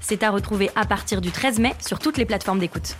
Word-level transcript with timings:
C'est 0.00 0.22
à 0.22 0.30
retrouver 0.30 0.70
à 0.76 0.84
partir 0.84 1.20
du 1.20 1.30
13 1.30 1.58
mai 1.58 1.74
sur 1.86 1.98
toutes 1.98 2.18
les 2.18 2.26
plateformes 2.26 2.58
d'écoute. 2.58 2.96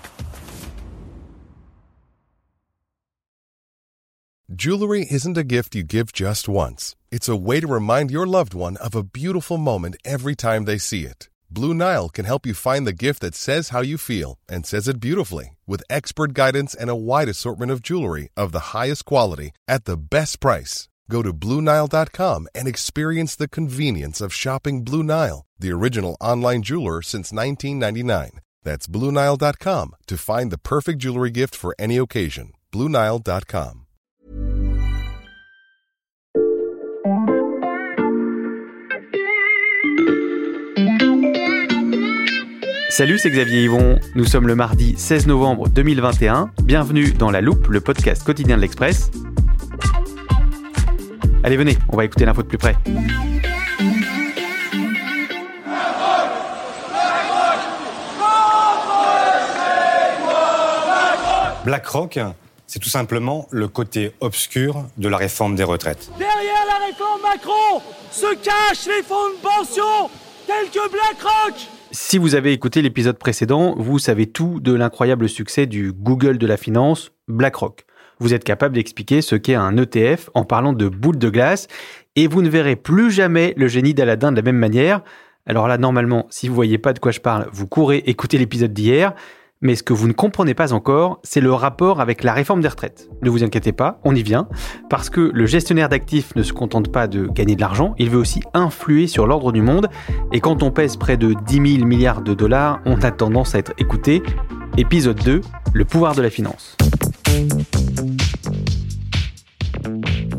Jewelry 4.52 5.06
isn't 5.08 5.38
a 5.38 5.44
gift 5.44 5.74
you 5.74 5.84
give 5.84 6.12
just 6.12 6.48
once. 6.48 6.96
It's 7.12 7.28
a 7.28 7.36
way 7.36 7.60
to 7.60 7.68
remind 7.68 8.10
your 8.10 8.27
loved 8.27 8.52
one 8.52 8.77
of 8.78 8.94
a 8.96 9.05
beautiful 9.05 9.58
moment 9.58 9.96
every 10.05 10.34
time 10.34 10.64
they 10.64 10.77
see 10.77 11.05
it. 11.05 11.28
Blue 11.48 11.72
Nile 11.72 12.08
can 12.08 12.24
help 12.24 12.44
you 12.44 12.52
find 12.52 12.86
the 12.86 12.92
gift 12.92 13.20
that 13.22 13.34
says 13.34 13.70
how 13.70 13.80
you 13.80 13.96
feel 13.96 14.38
and 14.48 14.66
says 14.66 14.86
it 14.86 15.00
beautifully 15.00 15.56
with 15.66 15.82
expert 15.88 16.34
guidance 16.34 16.74
and 16.74 16.91
a 16.91 16.94
wide 16.94 17.28
assortment 17.28 17.72
of 17.72 17.80
jewelry 17.82 18.28
of 18.36 18.52
the 18.52 18.74
highest 18.74 19.05
quality 19.05 19.52
at 19.66 19.84
the 19.84 19.96
best 19.96 20.41
price. 20.41 20.89
Go 21.10 21.23
to 21.23 21.32
BlueNile.com 21.34 22.48
and 22.55 22.69
experience 22.69 23.34
the 23.34 23.48
convenience 23.48 24.20
of 24.20 24.32
shopping 24.32 24.84
Blue 24.84 25.02
Nile, 25.02 25.45
the 25.59 25.73
original 25.73 26.16
online 26.20 26.62
jeweler 26.62 27.02
since 27.02 27.33
1999. 27.33 28.41
That's 28.62 28.86
BlueNile.com 28.86 29.96
to 30.06 30.16
find 30.16 30.52
the 30.52 30.59
perfect 30.59 31.00
jewelry 31.00 31.30
gift 31.30 31.56
for 31.56 31.75
any 31.78 31.97
occasion. 31.97 32.53
BlueNile.com. 32.72 33.86
Salut, 42.91 43.19
c'est 43.19 43.31
Xavier 43.31 43.64
Yvon. 43.64 43.98
Nous 44.14 44.27
sommes 44.27 44.47
le 44.47 44.55
mardi 44.55 44.94
16 44.97 45.27
novembre 45.27 45.69
2021. 45.69 46.50
Bienvenue 46.62 47.12
dans 47.12 47.31
La 47.31 47.41
Loupe, 47.41 47.66
le 47.69 47.81
podcast 47.81 48.22
quotidien 48.22 48.56
de 48.56 48.62
l'Express. 48.62 49.11
Allez, 51.42 51.56
venez, 51.56 51.78
on 51.88 51.96
va 51.96 52.05
écouter 52.05 52.27
l'info 52.27 52.42
de 52.42 52.48
plus 52.48 52.58
près. 52.58 52.77
BlackRock, 61.64 62.19
c'est 62.66 62.78
tout 62.78 62.88
simplement 62.88 63.47
le 63.50 63.69
côté 63.69 64.12
obscur 64.20 64.84
de 64.98 65.08
la 65.08 65.16
réforme 65.16 65.55
des 65.56 65.64
retraites. 65.64 66.10
Derrière 66.19 66.66
la 66.66 66.86
réforme 66.86 67.22
Macron 67.22 67.82
se 68.10 68.34
cachent 68.34 68.86
les 68.86 69.02
fonds 69.02 69.30
de 69.30 69.41
pension 69.42 70.10
tels 70.47 70.70
que 70.70 70.91
BlackRock 70.91 71.54
Si 71.91 72.19
vous 72.19 72.34
avez 72.34 72.52
écouté 72.52 72.82
l'épisode 72.82 73.19
précédent, 73.19 73.75
vous 73.78 73.98
savez 73.98 74.27
tout 74.27 74.60
de 74.60 74.75
l'incroyable 74.75 75.28
succès 75.28 75.66
du 75.66 75.92
Google 75.92 76.36
de 76.38 76.47
la 76.47 76.56
finance, 76.56 77.12
BlackRock. 77.28 77.84
Vous 78.20 78.34
êtes 78.34 78.44
capable 78.44 78.74
d'expliquer 78.74 79.22
ce 79.22 79.34
qu'est 79.34 79.54
un 79.54 79.76
ETF 79.76 80.28
en 80.34 80.44
parlant 80.44 80.74
de 80.74 80.88
boule 80.88 81.18
de 81.18 81.30
glace 81.30 81.68
et 82.16 82.26
vous 82.26 82.42
ne 82.42 82.50
verrez 82.50 82.76
plus 82.76 83.10
jamais 83.10 83.54
le 83.56 83.66
génie 83.66 83.94
d'Aladin 83.94 84.30
de 84.30 84.36
la 84.36 84.42
même 84.42 84.58
manière. 84.58 85.00
Alors 85.46 85.66
là, 85.66 85.78
normalement, 85.78 86.26
si 86.28 86.46
vous 86.46 86.54
voyez 86.54 86.76
pas 86.76 86.92
de 86.92 86.98
quoi 86.98 87.12
je 87.12 87.20
parle, 87.20 87.48
vous 87.50 87.66
courez 87.66 88.02
écouter 88.06 88.36
l'épisode 88.36 88.74
d'hier. 88.74 89.14
Mais 89.62 89.74
ce 89.74 89.82
que 89.82 89.92
vous 89.92 90.06
ne 90.06 90.12
comprenez 90.12 90.54
pas 90.54 90.72
encore, 90.72 91.20
c'est 91.22 91.41
le 91.41 91.52
rapport 91.52 92.00
avec 92.00 92.22
la 92.22 92.32
réforme 92.32 92.60
des 92.62 92.68
retraites. 92.68 93.10
Ne 93.22 93.28
vous 93.28 93.44
inquiétez 93.44 93.72
pas, 93.72 94.00
on 94.04 94.14
y 94.14 94.22
vient, 94.22 94.48
parce 94.88 95.10
que 95.10 95.30
le 95.34 95.44
gestionnaire 95.44 95.91
d'actifs 95.91 96.34
ne 96.34 96.42
se 96.42 96.54
contente 96.54 96.91
pas 96.91 97.06
de 97.06 97.26
gagner 97.26 97.56
de 97.56 97.60
l'argent, 97.60 97.94
il 97.98 98.09
veut 98.09 98.19
aussi 98.19 98.41
influer 98.54 99.06
sur 99.06 99.26
l'ordre 99.26 99.53
du 99.53 99.60
monde, 99.60 99.88
et 100.32 100.41
quand 100.41 100.62
on 100.62 100.70
pèse 100.70 100.97
près 100.97 101.19
de 101.19 101.34
10 101.47 101.76
000 101.76 101.86
milliards 101.86 102.22
de 102.22 102.32
dollars, 102.32 102.80
on 102.86 103.03
a 103.03 103.10
tendance 103.10 103.54
à 103.54 103.59
être 103.59 103.75
écouté. 103.76 104.22
Épisode 104.78 105.22
2, 105.25 105.42
le 105.75 105.84
pouvoir 105.84 106.14
de 106.14 106.22
la 106.22 106.30
finance. 106.30 106.78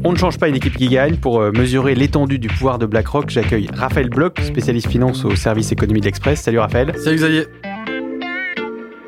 On 0.04 0.14
ne 0.14 0.18
change 0.18 0.40
pas 0.40 0.48
une 0.48 0.56
équipe 0.56 0.76
qui 0.76 0.88
gagne. 0.88 1.18
Pour 1.18 1.42
euh, 1.42 1.52
mesurer 1.52 1.94
l'étendue 1.94 2.40
du 2.40 2.48
pouvoir 2.48 2.80
de 2.80 2.88
BlackRock, 2.88 3.30
j'accueille 3.30 3.70
Raphaël 3.72 4.10
Bloch, 4.10 4.40
spécialiste 4.42 4.88
finance 4.88 5.26
au 5.26 5.36
service 5.36 5.72
économie 5.72 6.00
de 6.00 6.06
l'Express. 6.06 6.42
Salut 6.42 6.58
Raphaël. 6.58 6.94
Salut 6.98 7.18
Xavier. 7.18 7.46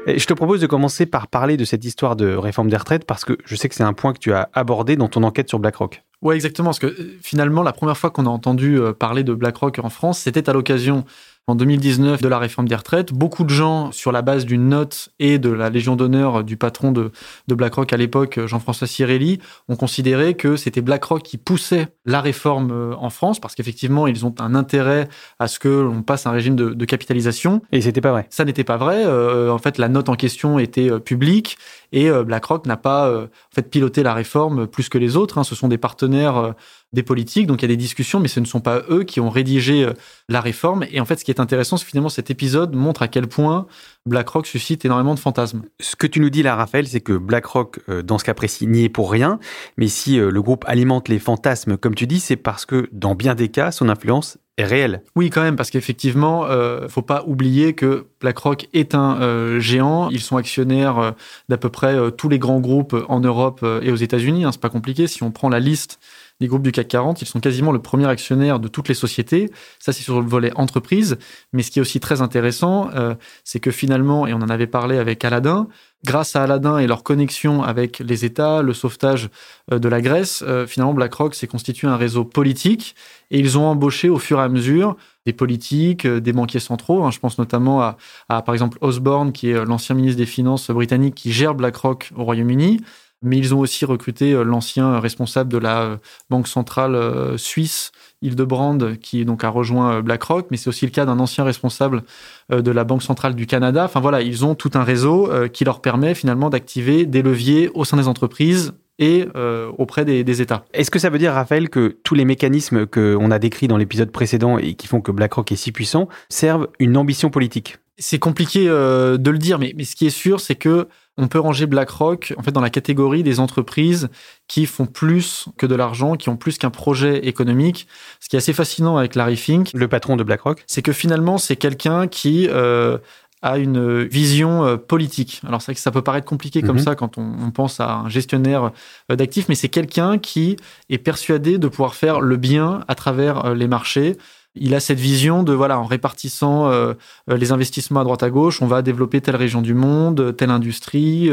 Et 0.06 0.20
je 0.20 0.28
te 0.28 0.34
propose 0.34 0.62
de 0.62 0.68
commencer 0.68 1.08
par 1.08 1.28
parler 1.28 1.58
de 1.58 1.66
cette 1.66 1.84
histoire 1.84 2.16
de 2.16 2.36
réforme 2.36 2.70
des 2.70 2.78
retraites 2.78 3.06
parce 3.06 3.26
que 3.26 3.38
je 3.44 3.56
sais 3.56 3.70
que 3.70 3.76
c'est 3.76 3.84
un 3.84 3.94
point 3.94 4.14
que 4.14 4.20
tu 4.20 4.34
as 4.34 4.50
abordé 4.54 4.96
dans 4.96 5.08
ton 5.08 5.24
enquête 5.24 5.50
sur 5.50 5.58
BlackRock. 5.58 6.04
Ouais, 6.22 6.36
exactement. 6.36 6.68
Parce 6.68 6.80
que 6.80 6.88
euh, 6.88 7.18
finalement, 7.22 7.64
la 7.64 7.74
première 7.74 7.98
fois 7.98 8.12
qu'on 8.12 8.28
a 8.28 8.30
entendu 8.30 8.80
euh, 8.80 8.94
parler 8.94 9.24
de 9.24 9.34
BlackRock 9.34 9.80
en 9.80 9.90
France, 9.90 10.20
c'était 10.20 10.48
à 10.48 10.54
l'occasion 10.54 11.06
en 11.48 11.56
2019 11.56 12.22
de 12.22 12.28
la 12.28 12.40
réforme 12.40 12.68
des 12.68 12.76
retraites. 12.76 13.12
Beaucoup 13.12 13.44
de 13.44 13.50
gens, 13.50 13.92
sur 13.92 14.12
la 14.12 14.22
base 14.22 14.46
d'une 14.46 14.70
note 14.70 15.10
et 15.20 15.40
de 15.40 15.50
la 15.50 15.70
Légion 15.70 15.96
d'honneur 15.96 16.44
du 16.44 16.58
patron 16.58 16.92
de, 16.92 17.12
de 17.48 17.56
BlackRock 17.56 17.92
à 17.92 17.98
l'époque, 17.98 18.40
Jean-François 18.46 18.88
Cirelli, 18.88 19.40
ont 19.68 19.76
considéré 19.76 20.36
que 20.36 20.56
c'était 20.56 20.82
BlackRock 20.82 21.24
qui 21.24 21.38
poussait 21.38 21.90
la 22.06 22.22
réforme 22.22 22.72
euh, 22.72 22.96
en 22.98 23.10
France, 23.10 23.40
parce 23.40 23.56
qu'effectivement, 23.56 24.08
ils 24.08 24.26
ont 24.26 24.34
un 24.40 24.56
intérêt 24.56 25.10
à 25.40 25.48
ce 25.48 25.60
que 25.60 25.68
l'on 25.68 26.02
passe 26.02 26.26
un 26.26 26.32
régime 26.32 26.56
de, 26.56 26.70
de 26.70 26.86
capitalisation. 26.86 27.62
Et 27.72 27.82
c'était 27.82 28.02
pas 28.02 28.12
vrai. 28.12 28.28
Ça 28.30 28.46
n'était 28.46 28.64
pas 28.64 28.78
vrai. 28.78 29.04
Euh, 29.06 29.52
en 29.52 29.58
fait, 29.58 29.78
la 29.78 29.90
note 29.90 30.10
en 30.10 30.16
question 30.16 30.60
était 30.60 30.90
euh, 30.90 31.00
publique 31.00 31.58
et 31.94 32.10
euh, 32.10 32.24
BlackRock 32.24 32.66
n'a 32.66 32.76
pas 32.76 33.08
euh, 33.08 33.26
en 33.26 33.56
fait 33.56 33.70
piloté 33.70 34.04
la 34.04 34.14
réforme 34.14 34.68
plus 34.68 34.90
que 34.90 34.98
les 34.98 35.16
autres. 35.16 35.38
Hein. 35.38 35.44
Ce 35.44 35.56
sont 35.56 35.70
des 35.70 35.78
partenaires 35.78 36.38
euh, 36.38 36.52
des 36.94 37.04
politiques, 37.04 37.48
donc 37.48 37.62
il 37.62 37.64
y 37.64 37.66
a 37.66 37.76
des 37.76 37.78
discussions, 37.78 38.20
mais 38.20 38.28
ce 38.28 38.40
ne 38.40 38.46
sont 38.46 38.62
pas 38.62 38.84
eux 38.90 39.04
qui 39.04 39.20
ont 39.20 39.30
rédigé 39.30 39.88
la 40.30 40.42
réforme. 40.42 40.86
Et 40.92 41.00
en 41.00 41.06
fait, 41.06 41.20
ce 41.20 41.26
qui 41.26 41.32
est 41.32 41.40
intéressant, 41.40 41.78
c'est 41.78 41.86
finalement 41.86 42.10
cet 42.10 42.32
épisode 42.32 42.76
montre 42.76 43.02
à 43.02 43.08
quel 43.08 43.28
point 43.28 43.66
BlackRock 44.06 44.46
suscite 44.48 44.86
énormément 44.86 45.16
de 45.16 45.20
fantasmes. 45.20 45.64
Ce 45.80 45.96
que 45.96 46.08
tu 46.08 46.20
nous 46.20 46.30
dis 46.30 46.44
là, 46.44 46.56
Raphaël, 46.56 46.88
c'est 46.88 47.02
que 47.02 47.14
BlackRock, 47.14 47.80
dans 48.04 48.18
ce 48.18 48.24
cas 48.24 48.34
précis, 48.34 48.68
n'y 48.68 48.84
est 48.84 48.90
pour 48.90 49.12
rien. 49.12 49.40
Mais 49.78 49.88
si 49.88 50.18
le 50.18 50.42
groupe 50.42 50.66
alimente 50.68 51.10
les 51.10 51.20
fantasmes, 51.20 51.78
comme 51.78 51.96
tu 51.96 52.08
dis, 52.08 52.20
c'est 52.20 52.36
parce 52.36 52.66
que 52.66 52.88
dans 52.92 53.16
bien 53.16 53.36
des 53.36 53.50
cas, 53.50 53.72
son 53.72 53.90
influence 53.90 54.38
est 54.58 54.66
réelle. 54.66 55.02
Oui, 55.16 55.30
quand 55.30 55.42
même, 55.42 55.56
parce 55.56 55.72
qu'effectivement, 55.72 56.46
euh, 56.46 56.88
faut 56.88 57.02
pas 57.02 57.24
oublier 57.26 57.74
que 57.74 58.06
BlackRock 58.22 58.68
est 58.74 58.94
un 58.94 59.20
euh, 59.22 59.60
géant. 59.60 60.10
Ils 60.10 60.22
sont 60.22 60.38
actionnaires 60.38 61.00
euh, 61.00 61.12
d'à 61.50 61.58
peu 61.58 61.70
près 61.70 61.96
euh, 61.96 62.12
tous 62.12 62.30
les 62.30 62.38
grands 62.40 62.60
groupes 62.60 62.96
en 63.10 63.20
Europe 63.20 63.62
euh, 63.64 63.82
et 63.82 63.92
aux 63.92 63.96
États-Unis. 63.96 64.46
Hein, 64.46 64.52
c'est 64.52 64.62
pas 64.62 64.70
compliqué. 64.70 65.08
Si 65.08 65.24
on 65.24 65.32
prend 65.32 65.50
la 65.50 65.60
liste 65.60 66.00
des 66.40 66.48
groupes 66.48 66.64
du 66.64 66.72
CAC 66.72 66.88
40, 66.88 67.22
ils 67.22 67.28
sont 67.28 67.40
quasiment 67.40 67.72
le 67.72 67.80
premier 67.80 68.08
actionnaire 68.08 68.60
de 68.60 68.68
toutes 68.68 68.90
les 68.90 68.96
sociétés. 68.96 69.50
Ça, 69.80 69.94
c'est 69.94 70.04
sur 70.04 70.20
le 70.20 70.28
volet 70.28 70.52
entreprise. 70.56 71.18
Mais 71.54 71.64
ce 71.64 71.72
qui 71.72 71.80
est 71.80 71.82
aussi 71.82 72.00
très 72.00 72.22
intéressant, 72.22 72.90
euh, 72.96 73.16
c'est 73.44 73.60
que 73.60 73.72
finalement, 73.72 74.28
et 74.28 74.34
on 74.34 74.38
en 74.38 74.50
avait 74.50 74.68
parlé 74.68 74.98
avec 74.98 75.24
Aladdin, 75.24 75.68
grâce 76.06 76.36
à 76.36 76.44
Aladdin 76.44 76.80
et 76.80 76.88
leur 76.88 77.04
connexion 77.04 77.64
avec 77.64 78.00
les 78.00 78.26
États, 78.26 78.62
le 78.62 78.74
sauvetage 78.74 79.30
euh, 79.72 79.80
de 79.80 79.88
la 79.88 80.02
Grèce, 80.02 80.44
euh, 80.46 80.68
finalement, 80.68 80.94
BlackRock 80.94 81.36
s'est 81.36 81.48
constitué 81.48 81.88
un 81.88 81.98
réseau 81.98 82.26
politique 82.26 82.96
et 83.32 83.40
ils 83.40 83.58
ont 83.58 83.66
embauché 83.66 84.10
au 84.10 84.18
fur 84.18 84.40
et 84.40 84.44
à 84.44 84.50
mesure 84.50 84.98
des 85.26 85.34
politiques, 85.34 86.06
des 86.06 86.34
banquiers 86.34 86.60
centraux. 86.60 87.06
Hein. 87.06 87.12
Je 87.12 87.20
pense 87.20 87.38
notamment 87.38 87.82
à, 87.82 87.96
par 88.42 88.54
exemple, 88.54 88.78
Osborne, 88.82 89.32
qui 89.32 89.52
est 89.52 89.66
l'ancien 89.66 89.96
ministre 89.96 90.18
des 90.18 90.26
Finances 90.26 90.70
britannique 90.70 91.16
qui 91.16 91.32
gère 91.32 91.56
BlackRock 91.56 92.12
au 92.18 92.26
Royaume-Uni 92.26 92.82
mais 93.24 93.38
ils 93.38 93.54
ont 93.54 93.60
aussi 93.60 93.86
recruté 93.86 94.34
l'ancien 94.44 95.00
responsable 95.00 95.52
de 95.52 95.58
la 95.58 96.00
banque 96.30 96.48
centrale 96.48 97.38
suisse, 97.38 97.92
Hildebrand, 98.22 98.78
qui 99.02 99.26
donc 99.26 99.44
a 99.44 99.50
rejoint 99.50 100.02
BlackRock, 100.02 100.48
mais 100.52 100.58
c'est 100.58 100.70
aussi 100.70 100.86
le 100.86 100.92
cas 100.92 101.06
d'un 101.06 101.20
ancien 101.20 101.44
responsable 101.44 102.04
de 102.50 102.72
la 102.72 102.84
banque 102.84 103.04
centrale 103.04 103.36
du 103.36 103.48
Canada. 103.48 103.86
Enfin 103.86 104.00
voilà, 104.00 104.22
ils 104.22 104.46
ont 104.46 104.56
tout 104.56 104.72
un 104.76 104.84
réseau 104.84 105.30
qui 105.52 105.66
leur 105.66 105.82
permet 105.82 106.16
finalement 106.16 106.50
d'activer 106.50 107.06
des 107.06 107.22
leviers 107.22 107.70
au 107.74 107.86
sein 107.86 107.98
des 107.98 108.08
entreprises 108.08 108.74
et 109.00 109.26
euh, 109.36 109.72
auprès 109.78 110.06
des, 110.06 110.24
des 110.24 110.42
États. 110.42 110.66
Est-ce 110.74 110.92
que 110.92 111.00
ça 111.00 111.10
veut 111.10 111.18
dire, 111.18 111.34
Raphaël, 111.34 111.70
que 111.70 111.98
tous 112.04 112.16
les 112.16 112.26
mécanismes 112.26 112.86
qu'on 112.86 113.32
a 113.32 113.40
décrits 113.40 113.68
dans 113.68 113.78
l'épisode 113.78 114.12
précédent 114.12 114.58
et 114.58 114.76
qui 114.76 114.88
font 114.88 115.02
que 115.02 115.12
BlackRock 115.12 115.52
est 115.52 115.56
si 115.56 115.72
puissant 115.72 116.08
servent 116.30 116.68
une 116.80 116.98
ambition 116.98 117.30
politique? 117.30 117.78
C'est 118.00 118.20
compliqué 118.20 118.68
euh, 118.68 119.18
de 119.18 119.30
le 119.30 119.38
dire, 119.38 119.60
mais, 119.60 119.74
mais 119.78 119.84
ce 119.84 119.96
qui 119.96 120.08
est 120.08 120.10
sûr, 120.12 120.40
c'est 120.40 120.56
que 120.56 120.88
on 121.16 121.28
peut 121.28 121.40
ranger 121.40 121.68
BlackRock 121.68 122.34
en 122.38 122.42
fait 122.42 122.52
dans 122.52 122.60
la 122.62 122.72
catégorie 122.72 123.22
des 123.22 123.40
entreprises 123.40 124.10
qui 124.48 124.66
font 124.66 124.88
plus 124.88 125.46
que 125.58 125.68
de 125.68 125.76
l'argent, 125.76 126.16
qui 126.16 126.30
ont 126.30 126.38
plus 126.38 126.58
qu'un 126.58 126.72
projet 126.72 127.28
économique. 127.28 127.88
Ce 128.20 128.30
qui 128.30 128.36
est 128.36 128.40
assez 128.40 128.54
fascinant 128.54 128.98
avec 128.98 129.14
Larry 129.14 129.38
Fink, 129.38 129.70
le 129.76 129.88
patron 129.88 130.16
de 130.16 130.24
BlackRock, 130.24 130.64
c'est 130.66 130.82
que 130.82 130.92
finalement 130.92 131.38
c'est 131.38 131.56
quelqu'un 131.56 132.08
qui 132.08 132.48
euh, 132.50 132.98
a 133.44 133.60
une 133.60 134.02
vision 134.06 134.66
euh, 134.66 134.78
politique. 134.78 135.42
Alors 135.46 135.62
c'est 135.62 135.68
vrai 135.68 135.76
que 135.76 135.82
ça 135.82 135.92
peut 135.92 136.02
paraître 136.02 136.26
compliqué 136.26 136.64
comme 136.64 136.78
Mhm. 136.78 136.84
ça 136.84 136.96
quand 136.96 137.20
on, 137.20 137.36
on 137.46 137.52
pense 137.52 137.80
à 137.80 137.94
un 137.94 138.10
gestionnaire 138.10 138.72
euh, 139.12 139.16
d'actifs, 139.16 139.50
mais 139.50 139.56
c'est 139.56 139.70
quelqu'un 139.70 140.18
qui 140.18 140.58
est 140.90 140.98
persuadé 140.98 141.60
de 141.60 141.68
pouvoir 141.68 141.94
faire 141.94 142.22
le 142.22 142.38
bien 142.38 142.84
à 142.88 142.96
travers 142.96 143.46
euh, 143.46 143.54
les 143.54 143.68
marchés. 143.68 144.18
Il 144.56 144.76
a 144.76 144.80
cette 144.80 145.00
vision 145.00 145.44
de 145.44 145.54
voilà 145.54 145.80
en 145.80 145.86
répartissant 145.86 146.70
euh, 146.70 146.94
les 147.28 147.52
investissements 147.52 148.02
à 148.02 148.04
droite 148.04 148.24
à 148.24 148.30
gauche, 148.30 148.62
on 148.62 148.68
va 148.68 148.82
développer 148.82 149.22
telle 149.22 149.36
région 149.36 149.62
du 149.62 149.74
monde, 149.74 150.36
telle 150.38 150.52
industrie, 150.52 151.30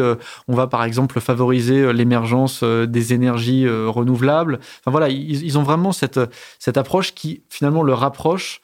on 0.48 0.54
va 0.54 0.66
par 0.66 0.84
exemple 0.84 1.20
favoriser 1.20 1.92
l'émergence 1.92 2.62
des 2.62 3.12
énergies 3.12 3.68
renouvelables. 3.68 4.60
Enfin 4.80 4.90
voilà, 4.90 5.08
ils, 5.08 5.44
ils, 5.44 5.58
ont 5.58 5.62
vraiment 5.62 5.92
cette 5.92 6.20
cette 6.58 6.76
approche 6.76 7.14
qui 7.14 7.42
finalement 7.48 7.82
le 7.82 7.94
rapproche 7.94 8.60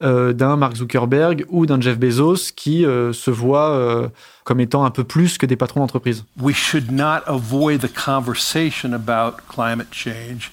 d'un 0.00 0.56
Mark 0.56 0.76
Zuckerberg 0.76 1.46
ou 1.48 1.66
d'un 1.66 1.80
Jeff 1.80 1.98
Bezos 1.98 2.52
qui 2.54 2.82
se 2.82 3.30
voit 3.30 4.10
comme 4.44 4.60
étant 4.60 4.84
un 4.84 4.90
peu 4.90 5.04
plus 5.04 5.38
que 5.38 5.46
des 5.46 5.56
patrons 5.56 5.80
d'entreprise. 5.80 6.24
We 6.40 6.54
should 6.54 6.90
not 6.90 7.22
avoid 7.26 7.80
the 7.80 7.92
conversation 7.92 8.92
about 8.92 9.42
climate 9.48 9.88
change. 9.92 10.52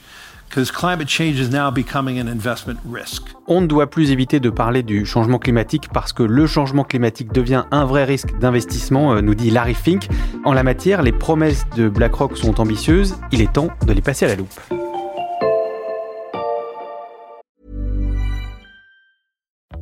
On 3.47 3.61
ne 3.61 3.67
doit 3.67 3.89
plus 3.89 4.11
éviter 4.11 4.39
de 4.39 4.49
parler 4.49 4.83
du 4.83 5.05
changement 5.05 5.39
climatique 5.39 5.87
parce 5.93 6.11
que 6.11 6.23
le 6.23 6.45
changement 6.45 6.83
climatique 6.83 7.31
devient 7.31 7.63
un 7.71 7.85
vrai 7.85 8.03
risque 8.03 8.37
d'investissement, 8.39 9.13
euh, 9.13 9.21
nous 9.21 9.35
dit 9.35 9.49
Larry 9.49 9.75
Fink. 9.75 10.07
En 10.43 10.53
la 10.53 10.63
matière, 10.63 11.03
les 11.03 11.13
promesses 11.13 11.65
de 11.77 11.87
BlackRock 11.87 12.37
sont 12.37 12.59
ambitieuses, 12.59 13.15
il 13.31 13.41
est 13.41 13.53
temps 13.53 13.69
de 13.87 13.93
les 13.93 14.01
passer 14.01 14.25
à 14.25 14.27
la 14.27 14.35
loupe. 14.35 14.80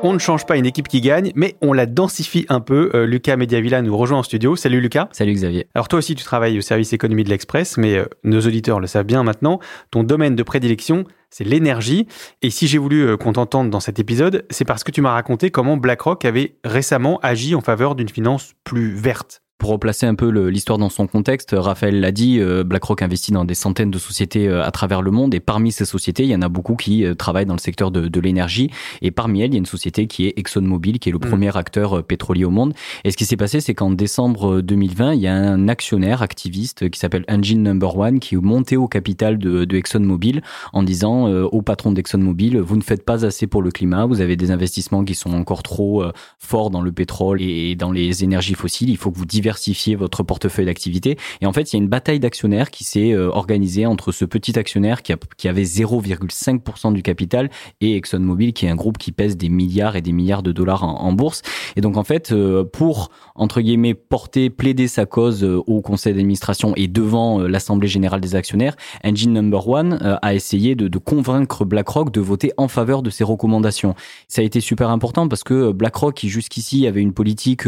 On 0.00 0.12
ne 0.12 0.18
change 0.20 0.46
pas 0.46 0.56
une 0.56 0.66
équipe 0.66 0.86
qui 0.86 1.00
gagne, 1.00 1.32
mais 1.34 1.56
on 1.60 1.72
la 1.72 1.84
densifie 1.86 2.46
un 2.48 2.60
peu. 2.60 2.90
Euh, 2.94 3.04
Lucas 3.04 3.36
Mediavilla 3.36 3.82
nous 3.82 3.96
rejoint 3.96 4.20
en 4.20 4.22
studio. 4.22 4.54
Salut 4.54 4.80
Lucas. 4.80 5.08
Salut 5.10 5.32
Xavier. 5.32 5.66
Alors 5.74 5.88
toi 5.88 5.98
aussi 5.98 6.14
tu 6.14 6.22
travailles 6.22 6.56
au 6.56 6.60
service 6.60 6.92
économie 6.92 7.24
de 7.24 7.30
l'Express, 7.30 7.76
mais 7.78 7.96
euh, 7.96 8.04
nos 8.22 8.40
auditeurs 8.40 8.78
le 8.78 8.86
savent 8.86 9.06
bien 9.06 9.24
maintenant. 9.24 9.58
Ton 9.90 10.04
domaine 10.04 10.36
de 10.36 10.42
prédilection, 10.44 11.04
c'est 11.30 11.42
l'énergie. 11.42 12.06
Et 12.42 12.50
si 12.50 12.68
j'ai 12.68 12.78
voulu 12.78 13.00
euh, 13.00 13.16
qu'on 13.16 13.32
t'entende 13.32 13.70
dans 13.70 13.80
cet 13.80 13.98
épisode, 13.98 14.46
c'est 14.50 14.64
parce 14.64 14.84
que 14.84 14.92
tu 14.92 15.00
m'as 15.00 15.12
raconté 15.12 15.50
comment 15.50 15.76
BlackRock 15.76 16.24
avait 16.24 16.54
récemment 16.62 17.18
agi 17.24 17.56
en 17.56 17.60
faveur 17.60 17.96
d'une 17.96 18.08
finance 18.08 18.52
plus 18.62 18.94
verte. 18.94 19.42
Pour 19.58 19.70
replacer 19.70 20.06
un 20.06 20.14
peu 20.14 20.28
l'histoire 20.28 20.78
dans 20.78 20.88
son 20.88 21.08
contexte, 21.08 21.56
Raphaël 21.58 21.98
l'a 21.98 22.12
dit, 22.12 22.38
euh, 22.38 22.62
BlackRock 22.62 23.02
investit 23.02 23.32
dans 23.32 23.44
des 23.44 23.56
centaines 23.56 23.90
de 23.90 23.98
sociétés 23.98 24.46
euh, 24.46 24.64
à 24.64 24.70
travers 24.70 25.02
le 25.02 25.10
monde 25.10 25.34
et 25.34 25.40
parmi 25.40 25.72
ces 25.72 25.84
sociétés, 25.84 26.22
il 26.22 26.28
y 26.28 26.36
en 26.36 26.42
a 26.42 26.48
beaucoup 26.48 26.76
qui 26.76 27.04
euh, 27.04 27.16
travaillent 27.16 27.44
dans 27.44 27.56
le 27.56 27.60
secteur 27.60 27.90
de, 27.90 28.06
de 28.06 28.20
l'énergie 28.20 28.70
et 29.02 29.10
parmi 29.10 29.40
elles, 29.40 29.50
il 29.50 29.54
y 29.54 29.56
a 29.56 29.58
une 29.58 29.66
société 29.66 30.06
qui 30.06 30.26
est 30.26 30.38
ExxonMobil, 30.38 31.00
qui 31.00 31.08
est 31.08 31.12
le 31.12 31.18
mm. 31.18 31.28
premier 31.28 31.56
acteur 31.56 32.04
pétrolier 32.04 32.44
au 32.44 32.50
monde. 32.50 32.72
Et 33.02 33.10
ce 33.10 33.16
qui 33.16 33.24
s'est 33.24 33.36
passé, 33.36 33.60
c'est 33.60 33.74
qu'en 33.74 33.90
décembre 33.90 34.60
2020, 34.60 35.14
il 35.14 35.20
y 35.22 35.26
a 35.26 35.34
un 35.34 35.66
actionnaire 35.66 36.22
activiste 36.22 36.88
qui 36.88 37.00
s'appelle 37.00 37.24
Engine 37.28 37.60
Number 37.60 37.96
One 37.96 38.20
qui 38.20 38.36
est 38.36 38.38
monté 38.38 38.76
au 38.76 38.86
capital 38.86 39.38
de, 39.38 39.64
de 39.64 39.76
ExxonMobil 39.76 40.40
en 40.72 40.84
disant 40.84 41.26
au 41.26 41.62
patron 41.62 41.90
d'ExxonMobil, 41.90 42.60
vous 42.60 42.76
ne 42.76 42.82
faites 42.82 43.04
pas 43.04 43.26
assez 43.26 43.48
pour 43.48 43.62
le 43.62 43.72
climat, 43.72 44.06
vous 44.06 44.20
avez 44.20 44.36
des 44.36 44.52
investissements 44.52 45.04
qui 45.04 45.16
sont 45.16 45.32
encore 45.32 45.64
trop 45.64 46.04
forts 46.38 46.70
dans 46.70 46.80
le 46.80 46.92
pétrole 46.92 47.42
et 47.42 47.74
dans 47.74 47.90
les 47.90 48.22
énergies 48.22 48.54
fossiles, 48.54 48.90
il 48.90 48.96
faut 48.96 49.10
que 49.10 49.18
vous 49.18 49.26
diversifiez 49.26 49.47
diversifier 49.48 49.96
votre 49.96 50.22
portefeuille 50.22 50.66
d'activité. 50.66 51.16
Et 51.40 51.46
en 51.46 51.52
fait, 51.54 51.72
il 51.72 51.76
y 51.76 51.78
a 51.78 51.82
une 51.82 51.88
bataille 51.88 52.20
d'actionnaires 52.20 52.70
qui 52.70 52.84
s'est 52.84 53.12
euh, 53.12 53.30
organisée 53.30 53.86
entre 53.86 54.12
ce 54.12 54.26
petit 54.26 54.58
actionnaire 54.58 55.02
qui, 55.02 55.14
a, 55.14 55.16
qui 55.38 55.48
avait 55.48 55.62
0,5% 55.62 56.92
du 56.92 57.02
capital 57.02 57.48
et 57.80 57.96
ExxonMobil, 57.96 58.52
qui 58.52 58.66
est 58.66 58.68
un 58.68 58.76
groupe 58.76 58.98
qui 58.98 59.10
pèse 59.10 59.38
des 59.38 59.48
milliards 59.48 59.96
et 59.96 60.02
des 60.02 60.12
milliards 60.12 60.42
de 60.42 60.52
dollars 60.52 60.84
en, 60.84 61.12
bourse. 61.12 61.40
Et 61.76 61.80
donc, 61.80 61.96
en 61.96 62.04
fait, 62.04 62.30
euh, 62.30 62.62
pour, 62.62 63.10
entre 63.34 63.62
guillemets, 63.62 63.94
porter, 63.94 64.50
plaider 64.50 64.86
sa 64.86 65.06
cause 65.06 65.42
euh, 65.42 65.62
au 65.66 65.80
conseil 65.80 66.12
d'administration 66.12 66.74
et 66.76 66.86
devant 66.86 67.38
l'Assemblée 67.40 67.88
générale 67.88 68.20
des 68.20 68.34
actionnaires, 68.34 68.76
Engine 69.02 69.32
Number 69.32 69.66
One 69.66 70.18
a 70.22 70.34
essayé 70.34 70.74
de, 70.74 70.88
de 70.88 70.98
convaincre 70.98 71.64
BlackRock 71.64 72.12
de 72.12 72.20
voter 72.20 72.52
en 72.58 72.68
faveur 72.68 73.02
de 73.02 73.08
ses 73.08 73.24
recommandations. 73.24 73.94
Ça 74.28 74.42
a 74.42 74.44
été 74.44 74.60
super 74.60 74.90
important 74.90 75.28
parce 75.28 75.42
que 75.42 75.72
BlackRock, 75.72 76.14
qui 76.14 76.28
jusqu'ici 76.28 76.86
avait 76.86 77.00
une 77.00 77.12
politique 77.12 77.62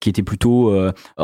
qui 0.00 0.08
était 0.08 0.22
plutôt 0.22 0.72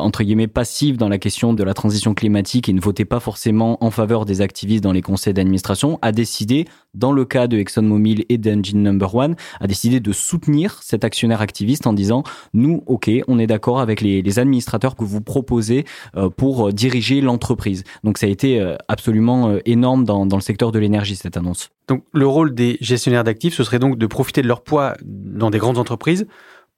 entre 0.01 0.23
guillemets 0.23 0.47
passive 0.47 0.97
dans 0.97 1.09
la 1.09 1.19
question 1.19 1.55
de 1.55 1.63
la 1.63 1.75
transition 1.75 2.15
climatique 2.15 2.69
et 2.69 2.73
ne 2.73 2.81
votait 2.81 3.05
pas 3.05 3.21
forcément 3.21 3.83
en 3.85 3.91
faveur 3.91 4.25
des 4.25 4.41
activistes 4.41 4.83
dans 4.83 4.93
les 4.93 5.03
conseils 5.03 5.35
d'administration, 5.35 5.99
a 6.03 6.13
décidé, 6.13 6.67
dans 6.95 7.13
le 7.13 7.25
cas 7.25 7.47
de 7.47 7.59
ExxonMobil 7.59 8.25
et 8.29 8.39
d'Engine 8.39 8.83
Number 8.83 9.15
One, 9.15 9.37
a 9.61 9.67
décidé 9.67 10.01
de 10.01 10.13
soutenir 10.13 10.83
cet 10.83 11.05
actionnaire 11.05 11.41
activiste 11.41 11.87
en 11.87 11.93
disant 11.93 12.23
nous, 12.55 12.83
ok, 12.87 13.11
on 13.29 13.39
est 13.39 13.47
d'accord 13.47 13.81
avec 13.81 14.01
les, 14.01 14.39
administrateurs 14.39 14.95
que 14.95 15.05
vous 15.05 15.21
proposez 15.21 15.85
euh, 16.17 16.31
pour 16.31 16.69
euh, 16.69 16.73
diriger 16.73 17.21
l'entreprise. 17.21 17.83
Donc 18.05 18.17
ça 18.17 18.27
a 18.27 18.29
été 18.29 18.61
euh, 18.61 18.77
absolument 18.87 19.57
énorme 19.65 20.05
dans, 20.05 20.25
dans 20.25 20.37
le 20.37 20.43
secteur 20.43 20.71
de 20.71 20.79
l'énergie 20.79 21.17
cette 21.17 21.37
annonce. 21.37 21.71
Donc 21.89 22.05
le 22.13 22.27
rôle 22.27 22.55
des 22.55 22.79
gestionnaires 22.81 23.25
d'actifs, 23.25 23.55
ce 23.55 23.65
serait 23.65 23.81
donc 23.81 23.99
de 23.99 24.07
profiter 24.07 24.43
de 24.43 24.47
leur 24.47 24.63
poids 24.63 24.95
dans 25.05 25.51
des 25.51 25.59
grandes 25.59 25.79
entreprises 25.79 26.27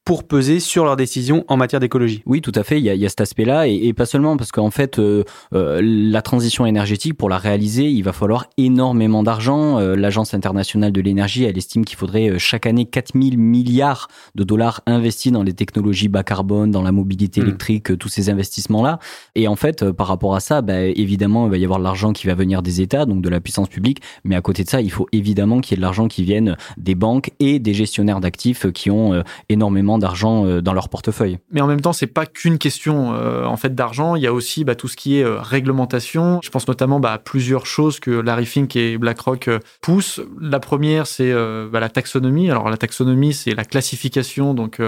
pour 0.04 0.24
peser 0.24 0.58
sur 0.58 0.84
leurs 0.84 0.96
décisions 0.96 1.44
en 1.46 1.56
matière 1.56 1.78
d'écologie. 1.78 2.22
Oui, 2.26 2.40
tout 2.40 2.52
à 2.56 2.64
fait. 2.64 2.78
Il 2.78 2.84
y 2.84 2.90
a, 2.90 2.94
il 2.94 3.00
y 3.00 3.06
a 3.06 3.08
cet 3.08 3.20
aspect-là, 3.20 3.68
et, 3.68 3.74
et, 3.74 3.92
pas 3.92 4.06
seulement 4.06 4.36
parce 4.36 4.50
qu'en 4.50 4.70
fait, 4.70 4.98
euh, 4.98 5.22
euh, 5.54 5.80
la 5.82 6.22
transition 6.22 6.66
énergétique, 6.66 7.14
pour 7.14 7.28
la 7.28 7.38
réaliser, 7.38 7.88
il 7.88 8.02
va 8.02 8.12
falloir 8.12 8.46
énormément 8.58 9.22
d'argent. 9.22 9.78
Euh, 9.78 9.94
L'Agence 9.94 10.34
internationale 10.34 10.90
de 10.90 11.00
l'énergie, 11.00 11.44
elle 11.44 11.56
estime 11.56 11.84
qu'il 11.84 11.96
faudrait 11.96 12.30
euh, 12.30 12.38
chaque 12.38 12.66
année 12.66 12.84
4000 12.84 13.38
milliards 13.38 14.08
de 14.34 14.42
dollars 14.42 14.80
investis 14.86 15.30
dans 15.30 15.44
les 15.44 15.52
technologies 15.52 16.08
bas 16.08 16.24
carbone, 16.24 16.72
dans 16.72 16.82
la 16.82 16.92
mobilité 16.92 17.40
hmm. 17.40 17.44
électrique, 17.44 17.98
tous 17.98 18.08
ces 18.08 18.28
investissements-là. 18.28 18.98
Et 19.36 19.46
en 19.46 19.56
fait, 19.56 19.92
par 19.92 20.08
rapport 20.08 20.34
à 20.34 20.40
ça, 20.40 20.62
bah, 20.62 20.80
évidemment, 20.80 21.46
il 21.46 21.50
va 21.50 21.58
y 21.58 21.64
avoir 21.64 21.78
de 21.78 21.84
l'argent 21.84 22.12
qui 22.12 22.26
va 22.26 22.34
venir 22.34 22.62
des 22.62 22.80
États, 22.80 23.06
donc 23.06 23.22
de 23.22 23.28
la 23.28 23.40
puissance 23.40 23.68
publique. 23.68 24.02
Mais 24.24 24.34
à 24.34 24.40
côté 24.40 24.64
de 24.64 24.68
ça, 24.68 24.80
il 24.80 24.90
faut 24.90 25.06
évidemment 25.12 25.60
qu'il 25.60 25.72
y 25.72 25.74
ait 25.74 25.80
de 25.80 25.82
l'argent 25.82 26.08
qui 26.08 26.24
vienne 26.24 26.56
des 26.76 26.96
banques 26.96 27.30
et 27.38 27.60
des 27.60 27.74
gestionnaires 27.74 28.20
d'actifs 28.20 28.70
qui 28.72 28.90
ont 28.90 29.22
énormément 29.48 29.91
d'argent 29.98 30.46
euh, 30.46 30.60
dans 30.60 30.72
leur 30.72 30.88
portefeuille. 30.88 31.38
Mais 31.50 31.60
en 31.60 31.66
même 31.66 31.80
temps, 31.80 31.92
c'est 31.92 32.06
pas 32.06 32.26
qu'une 32.26 32.58
question 32.58 33.14
euh, 33.14 33.44
en 33.44 33.56
fait 33.56 33.74
d'argent. 33.74 34.16
Il 34.16 34.22
y 34.22 34.26
a 34.26 34.32
aussi 34.32 34.64
bah, 34.64 34.74
tout 34.74 34.88
ce 34.88 34.96
qui 34.96 35.18
est 35.18 35.24
euh, 35.24 35.40
réglementation. 35.40 36.40
Je 36.42 36.50
pense 36.50 36.66
notamment 36.68 37.00
bah, 37.00 37.12
à 37.12 37.18
plusieurs 37.18 37.66
choses 37.66 38.00
que 38.00 38.10
Larry 38.10 38.46
Fink 38.46 38.76
et 38.76 38.98
BlackRock 38.98 39.50
poussent. 39.80 40.20
La 40.40 40.60
première, 40.60 41.06
c'est 41.06 41.32
bah, 41.32 41.80
la 41.80 41.88
taxonomie. 41.88 42.50
Alors 42.50 42.70
la 42.70 42.76
taxonomie, 42.76 43.32
c'est 43.32 43.54
la 43.54 43.64
classification 43.64 44.54
donc 44.54 44.80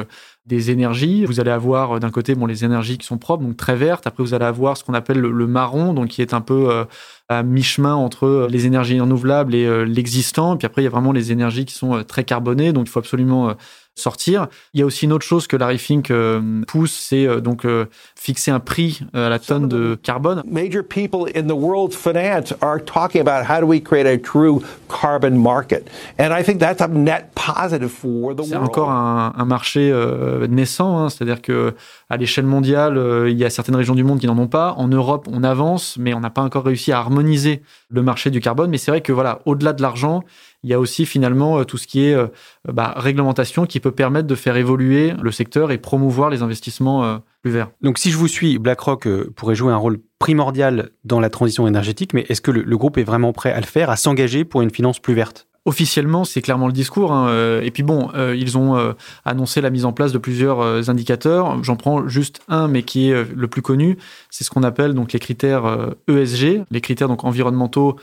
des 0.46 0.70
énergies. 0.70 1.24
Vous 1.24 1.40
allez 1.40 1.50
avoir 1.50 2.00
d'un 2.00 2.10
côté 2.10 2.34
bon 2.34 2.46
les 2.46 2.64
énergies 2.64 2.98
qui 2.98 3.06
sont 3.06 3.18
propres, 3.18 3.44
donc 3.44 3.56
très 3.56 3.76
vertes. 3.76 4.06
Après, 4.06 4.22
vous 4.22 4.34
allez 4.34 4.44
avoir 4.44 4.76
ce 4.76 4.84
qu'on 4.84 4.94
appelle 4.94 5.18
le, 5.18 5.46
marron, 5.46 5.94
donc 5.94 6.08
qui 6.08 6.22
est 6.22 6.34
un 6.34 6.40
peu 6.40 6.84
à 7.28 7.42
mi-chemin 7.42 7.94
entre 7.94 8.48
les 8.50 8.66
énergies 8.66 9.00
renouvelables 9.00 9.54
et 9.54 9.86
l'existant. 9.86 10.56
Puis 10.56 10.66
après, 10.66 10.82
il 10.82 10.84
y 10.84 10.88
a 10.88 10.90
vraiment 10.90 11.12
les 11.12 11.32
énergies 11.32 11.64
qui 11.64 11.74
sont 11.74 12.04
très 12.04 12.24
carbonées, 12.24 12.72
donc 12.72 12.86
il 12.86 12.90
faut 12.90 12.98
absolument 12.98 13.56
sortir. 13.94 14.48
Il 14.72 14.80
y 14.80 14.82
a 14.82 14.86
aussi 14.86 15.04
une 15.04 15.12
autre 15.12 15.24
chose 15.24 15.46
que 15.46 15.56
Larry 15.56 15.78
Fink 15.78 16.10
euh, 16.10 16.62
pousse, 16.66 16.92
c'est 16.92 17.26
euh, 17.26 17.40
donc 17.40 17.64
euh, 17.64 17.86
fixer 18.24 18.50
un 18.50 18.58
prix 18.60 19.00
à 19.12 19.28
la 19.28 19.38
tonne 19.38 19.68
de 19.68 19.98
carbone. 20.02 20.42
Major 20.50 20.82
people 20.82 21.30
in 21.36 21.46
the 21.46 21.52
world's 21.52 21.94
finance 21.94 22.54
are 22.62 22.82
talking 22.82 23.20
about 23.20 23.44
how 23.46 23.60
do 23.60 23.66
we 23.66 23.82
create 23.82 24.06
a 24.06 24.16
true 24.16 24.62
carbon 24.88 25.32
market, 25.36 25.90
and 26.18 26.30
I 26.32 26.42
think 26.42 26.58
that's 26.58 26.80
a 26.80 26.88
net 26.88 27.34
positive 27.34 27.90
for 27.90 28.34
the 28.34 28.38
world. 28.38 28.48
C'est 28.48 28.56
encore 28.56 28.90
un, 28.90 29.34
un 29.36 29.44
marché 29.44 29.92
naissant, 30.48 30.98
hein, 30.98 31.08
c'est-à-dire 31.10 31.42
que 31.42 31.74
à 32.08 32.16
l'échelle 32.16 32.46
mondiale, 32.46 32.98
il 33.28 33.36
y 33.36 33.44
a 33.44 33.50
certaines 33.50 33.76
régions 33.76 33.94
du 33.94 34.04
monde 34.04 34.20
qui 34.20 34.26
n'en 34.26 34.38
ont 34.38 34.46
pas. 34.46 34.74
En 34.78 34.88
Europe, 34.88 35.28
on 35.30 35.42
avance, 35.42 35.96
mais 35.98 36.14
on 36.14 36.20
n'a 36.20 36.30
pas 36.30 36.42
encore 36.42 36.64
réussi 36.64 36.92
à 36.92 36.98
harmoniser 36.98 37.62
le 37.90 38.02
marché 38.02 38.30
du 38.30 38.40
carbone. 38.40 38.70
Mais 38.70 38.78
c'est 38.78 38.90
vrai 38.90 39.00
que 39.00 39.12
voilà, 39.12 39.40
au-delà 39.44 39.72
de 39.74 39.82
l'argent, 39.82 40.22
il 40.64 40.70
y 40.70 40.74
a 40.74 40.80
aussi 40.80 41.06
finalement 41.06 41.60
euh, 41.60 41.64
tout 41.64 41.76
ce 41.76 41.86
qui 41.86 42.06
est 42.06 42.14
euh, 42.14 42.26
bah, 42.66 42.94
réglementation 42.96 43.66
qui 43.66 43.78
peut 43.80 43.92
permettre 43.92 44.26
de 44.26 44.34
faire 44.34 44.56
évoluer 44.56 45.12
le 45.22 45.30
secteur 45.30 45.70
et 45.70 45.78
promouvoir 45.78 46.30
les 46.30 46.42
investissements 46.42 47.04
euh, 47.04 47.18
plus 47.42 47.52
verts. 47.52 47.70
Donc 47.82 47.98
si 47.98 48.10
je 48.10 48.16
vous 48.16 48.28
suis, 48.28 48.58
BlackRock 48.58 49.06
pourrait 49.36 49.54
jouer 49.54 49.72
un 49.72 49.76
rôle 49.76 50.00
primordial 50.18 50.90
dans 51.04 51.20
la 51.20 51.28
transition 51.28 51.68
énergétique, 51.68 52.14
mais 52.14 52.24
est-ce 52.30 52.40
que 52.40 52.50
le 52.50 52.76
groupe 52.78 52.96
est 52.96 53.04
vraiment 53.04 53.34
prêt 53.34 53.52
à 53.52 53.60
le 53.60 53.66
faire, 53.66 53.90
à 53.90 53.96
s'engager 53.96 54.44
pour 54.44 54.62
une 54.62 54.70
finance 54.70 54.98
plus 54.98 55.14
verte? 55.14 55.46
Officiellement, 55.66 56.24
c'est 56.24 56.42
clairement 56.42 56.66
le 56.66 56.74
discours. 56.74 57.10
Hein. 57.10 57.28
Euh, 57.28 57.62
et 57.62 57.70
puis 57.70 57.82
bon, 57.82 58.10
euh, 58.14 58.36
ils 58.36 58.58
ont 58.58 58.76
euh, 58.76 58.92
annoncé 59.24 59.62
la 59.62 59.70
mise 59.70 59.86
en 59.86 59.92
place 59.92 60.12
de 60.12 60.18
plusieurs 60.18 60.90
indicateurs. 60.90 61.62
J'en 61.64 61.76
prends 61.76 62.06
juste 62.06 62.42
un, 62.48 62.68
mais 62.68 62.82
qui 62.82 63.10
est 63.10 63.24
le 63.34 63.48
plus 63.48 63.62
connu. 63.62 63.96
C'est 64.28 64.44
ce 64.44 64.50
qu'on 64.50 64.62
appelle 64.62 64.92
donc 64.92 65.14
les 65.14 65.18
critères 65.18 65.94
ESG, 66.06 66.44
e 66.44 66.64
les 66.70 66.80
critères 66.82 67.08
donc 67.08 67.24
environnementaux, 67.24 67.96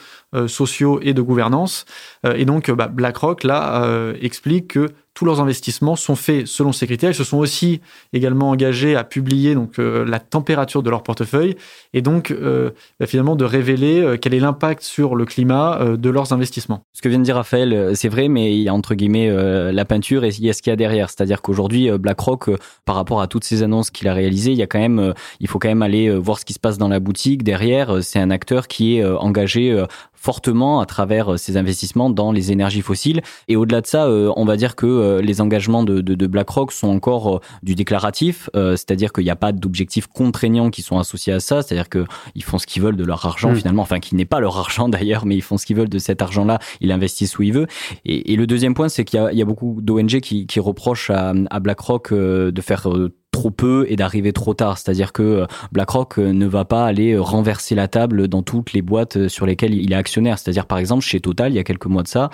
sociaux 0.47 0.99
et 1.03 1.13
de 1.13 1.21
gouvernance. 1.21 1.85
et 2.23 2.45
donc, 2.45 2.71
bah, 2.71 2.87
BlackRock 2.87 3.43
là 3.43 4.13
explique 4.21 4.69
que 4.69 4.87
tous 5.13 5.25
leurs 5.25 5.41
investissements 5.41 5.95
sont 5.95 6.15
faits 6.15 6.47
selon 6.47 6.71
ces 6.71 6.87
critères. 6.87 7.11
Ils 7.11 7.15
se 7.15 7.23
sont 7.23 7.37
aussi 7.37 7.81
également 8.13 8.49
engagés 8.49 8.95
à 8.95 9.03
publier 9.03 9.55
donc 9.55 9.77
euh, 9.77 10.05
la 10.05 10.19
température 10.19 10.83
de 10.83 10.89
leur 10.89 11.03
portefeuille 11.03 11.55
et 11.93 12.01
donc 12.01 12.31
euh, 12.31 12.71
bah, 12.99 13.07
finalement 13.07 13.35
de 13.35 13.43
révéler 13.43 14.01
euh, 14.01 14.17
quel 14.17 14.33
est 14.33 14.39
l'impact 14.39 14.83
sur 14.83 15.15
le 15.15 15.25
climat 15.25 15.79
de 15.97 16.09
leurs 16.09 16.31
investissements. 16.33 16.83
Ce 16.93 17.01
que 17.01 17.09
vient 17.09 17.19
de 17.19 17.23
dire 17.23 17.35
Raphaël, 17.35 17.91
c'est 17.95 18.09
vrai, 18.09 18.27
mais 18.29 18.55
il 18.55 18.61
y 18.61 18.69
a 18.69 18.73
entre 18.73 18.95
guillemets 18.95 19.29
la 19.71 19.85
peinture 19.85 20.23
et 20.23 20.29
il 20.29 20.45
y 20.45 20.49
a 20.49 20.53
ce 20.53 20.61
qu'il 20.61 20.71
y 20.71 20.73
a 20.73 20.75
derrière. 20.75 21.09
C'est-à-dire 21.09 21.41
qu'aujourd'hui, 21.41 21.89
BlackRock, 21.97 22.49
par 22.85 22.95
rapport 22.95 23.21
à 23.21 23.27
toutes 23.27 23.43
ces 23.43 23.63
annonces 23.63 23.89
qu'il 23.89 24.07
a 24.07 24.13
réalisées, 24.13 24.51
il 24.51 24.57
y 24.57 24.63
a 24.63 24.67
quand 24.67 24.79
même, 24.79 25.13
il 25.39 25.47
faut 25.47 25.59
quand 25.59 25.67
même 25.67 25.81
aller 25.81 26.09
voir 26.15 26.39
ce 26.39 26.45
qui 26.45 26.53
se 26.53 26.59
passe 26.59 26.77
dans 26.77 26.87
la 26.87 26.99
boutique. 26.99 27.43
Derrière, 27.43 28.03
c'est 28.03 28.19
un 28.19 28.29
acteur 28.29 28.67
qui 28.67 28.97
est 28.97 29.05
engagé 29.05 29.85
fortement 30.21 30.81
à 30.81 30.85
travers 30.85 31.39
ses 31.39 31.57
investissements 31.57 32.09
dans 32.09 32.31
les 32.31 32.51
énergies 32.51 32.81
fossiles. 32.81 33.21
Et 33.47 33.55
au-delà 33.55 33.81
de 33.81 33.87
ça, 33.87 34.07
on 34.09 34.45
va 34.45 34.57
dire 34.57 34.75
que 34.75 34.85
euh, 34.85 35.21
les 35.21 35.41
engagements 35.41 35.83
de, 35.83 36.01
de, 36.01 36.15
de, 36.15 36.27
BlackRock 36.27 36.71
sont 36.71 36.89
encore 36.89 37.35
euh, 37.35 37.39
du 37.63 37.75
déclaratif, 37.75 38.49
euh, 38.55 38.71
c'est-à-dire 38.71 39.11
qu'il 39.13 39.23
n'y 39.23 39.29
a 39.29 39.35
pas 39.35 39.51
d'objectifs 39.51 40.07
contraignants 40.07 40.69
qui 40.69 40.81
sont 40.81 40.97
associés 40.97 41.33
à 41.33 41.39
ça, 41.39 41.61
c'est-à-dire 41.61 41.89
qu'ils 41.89 42.43
font 42.43 42.57
ce 42.57 42.67
qu'ils 42.67 42.81
veulent 42.81 42.95
de 42.95 43.03
leur 43.03 43.25
argent 43.25 43.51
mm. 43.51 43.55
finalement, 43.55 43.81
enfin 43.81 43.99
qui 43.99 44.15
n'est 44.15 44.25
pas 44.25 44.39
leur 44.39 44.57
argent 44.57 44.89
d'ailleurs, 44.89 45.25
mais 45.25 45.35
ils 45.35 45.41
font 45.41 45.57
ce 45.57 45.65
qu'ils 45.65 45.75
veulent 45.75 45.89
de 45.89 45.99
cet 45.99 46.21
argent-là, 46.21 46.59
ils 46.79 46.91
investissent 46.91 47.37
où 47.37 47.43
ils 47.43 47.53
veulent. 47.53 47.67
Et, 48.05 48.33
et 48.33 48.35
le 48.35 48.47
deuxième 48.47 48.73
point, 48.73 48.89
c'est 48.89 49.03
qu'il 49.05 49.19
y, 49.33 49.37
y 49.37 49.41
a, 49.41 49.45
beaucoup 49.45 49.79
d'ONG 49.81 50.19
qui, 50.21 50.47
qui 50.47 50.59
reprochent 50.59 51.09
à, 51.09 51.33
à 51.49 51.59
BlackRock 51.59 52.13
de 52.13 52.61
faire 52.61 52.87
trop 53.31 53.49
peu 53.49 53.85
et 53.87 53.95
d'arriver 53.95 54.33
trop 54.33 54.53
tard. 54.53 54.77
C'est-à-dire 54.77 55.13
que 55.13 55.23
euh, 55.23 55.45
BlackRock 55.71 56.19
euh, 56.19 56.33
ne 56.33 56.45
va 56.45 56.65
pas 56.65 56.85
aller 56.85 57.13
euh, 57.13 57.21
renverser 57.21 57.75
la 57.75 57.87
table 57.87 58.27
dans 58.27 58.43
toutes 58.43 58.73
les 58.73 58.81
boîtes 58.81 59.29
sur 59.29 59.45
lesquelles 59.45 59.73
il 59.73 59.91
est 59.91 59.95
actionnaire. 59.95 60.37
C'est-à-dire 60.37 60.65
par 60.65 60.77
exemple 60.77 61.03
chez 61.03 61.21
Total, 61.21 61.51
il 61.51 61.55
y 61.55 61.59
a 61.59 61.63
quelques 61.63 61.85
mois 61.85 62.03
de 62.03 62.07
ça, 62.07 62.29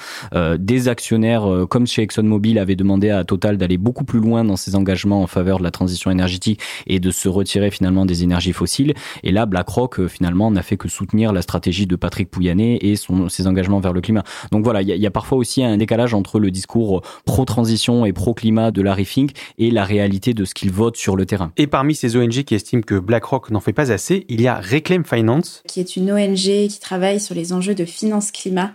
des 0.58 0.88
actionnaires 0.88 1.46
comme 1.70 1.86
chez 1.86 2.02
ExxonMobil 2.02 2.58
avaient 2.58 2.76
demandé 2.76 3.10
à 3.10 3.24
Total 3.24 3.58
d'aller 3.58 3.78
beaucoup 3.78 4.04
plus 4.04 4.20
loin 4.20 4.44
dans 4.44 4.56
ses 4.56 4.76
engagements 4.76 5.22
en 5.22 5.28
faveur 5.28 5.60
de 5.60 5.64
la 5.64 5.72
transition 5.72 6.10
énergétique 6.10 6.62
et 6.88 7.00
de 7.00 7.12
se 7.12 7.28
retirer 7.28 7.70
finalement 7.70 8.06
des 8.06 8.24
énergies 8.24 8.54
fossiles. 8.54 8.94
Et 9.24 9.32
là, 9.32 9.46
BlackRock 9.46 10.08
finalement 10.08 10.50
n'a 10.52 10.64
fait 10.64 10.78
que 10.78 10.88
soutenir 10.88 11.34
la 11.34 11.42
stratégie 11.42 11.86
de 11.86 11.96
Patrick 11.96 12.30
Pouyanné 12.32 12.90
et 12.90 12.96
son, 12.96 13.30
ses 13.30 13.48
engagements 13.48 13.80
vers 13.80 13.94
le 13.94 14.02
climat. 14.02 14.24
Donc 14.52 14.64
voilà, 14.64 14.82
il 14.82 14.90
y, 14.90 14.98
y 14.98 15.08
a 15.08 15.12
parfois 15.12 15.38
aussi 15.38 15.64
un 15.64 15.78
décalage 15.78 16.14
entre 16.14 16.40
le 16.40 16.52
discours 16.52 17.02
pro-transition 17.26 18.06
et 18.06 18.14
pro-climat 18.14 18.72
de 18.72 18.82
Larry 18.82 19.06
Fink 19.06 19.32
et 19.58 19.72
la 19.72 19.84
réalité 19.84 20.34
de 20.34 20.46
ce 20.46 20.54
qu'il 20.54 20.72
vote 20.72 20.87
sur 20.96 21.16
le 21.16 21.26
terrain. 21.26 21.52
Et 21.58 21.68
parmi 21.68 21.96
ces 21.96 22.16
ONG 22.16 22.44
qui 22.44 22.56
estiment 22.56 22.82
que 22.82 22.96
BlackRock 22.96 23.50
n'en 23.52 23.60
fait 23.60 23.74
pas 23.74 23.92
assez, 23.92 24.26
il 24.30 24.42
y 24.42 24.48
a 24.48 24.56
Reclaim 24.60 25.04
Finance, 25.04 25.64
qui 25.68 25.80
est 25.80 25.96
une 25.96 26.12
ONG 26.12 26.68
qui 26.70 26.80
travaille 26.80 27.20
sur 27.20 27.36
les 27.36 27.52
enjeux 27.52 27.76
de 27.76 27.86
finance 27.86 28.32
climat 28.32 28.72